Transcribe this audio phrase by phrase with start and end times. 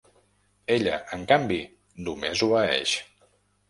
[0.77, 1.61] Ella, en canvi,
[2.09, 3.01] només obeeix.